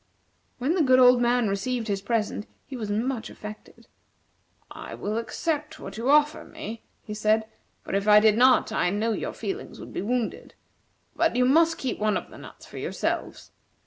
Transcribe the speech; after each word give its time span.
When 0.57 0.73
the 0.73 0.81
good 0.81 0.97
old 0.97 1.21
man 1.21 1.47
received 1.47 1.87
his 1.87 2.01
present, 2.01 2.47
he 2.65 2.75
was 2.75 2.89
much 2.89 3.29
affected. 3.29 3.85
"I 4.71 4.95
will 4.95 5.19
accept 5.19 5.79
what 5.79 5.95
you 5.95 6.09
offer 6.09 6.43
me," 6.43 6.81
he 7.03 7.13
said; 7.13 7.45
"for 7.83 7.93
if 7.93 8.07
I 8.07 8.19
did 8.19 8.35
not, 8.35 8.71
I 8.71 8.89
know 8.89 9.11
your 9.11 9.33
feelings 9.33 9.79
would 9.79 9.93
be 9.93 10.01
wounded. 10.01 10.55
But 11.15 11.35
you 11.35 11.45
must 11.45 11.77
keep 11.77 11.99
one 11.99 12.17
of 12.17 12.31
the 12.31 12.39
nuts 12.39 12.65
for 12.65 12.79
yourselves. 12.79 13.51